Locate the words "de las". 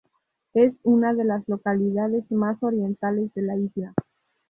1.13-1.47